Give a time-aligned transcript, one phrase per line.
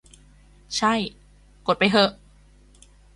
[0.77, 0.93] ใช่
[1.67, 2.11] กดไปเหอะ